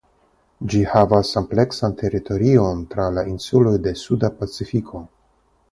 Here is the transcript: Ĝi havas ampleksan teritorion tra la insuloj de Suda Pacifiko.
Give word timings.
Ĝi 0.73 0.79
havas 0.93 1.33
ampleksan 1.41 1.93
teritorion 2.01 2.83
tra 2.95 3.07
la 3.19 3.27
insuloj 3.35 3.77
de 3.89 3.95
Suda 4.07 4.35
Pacifiko. 4.41 5.07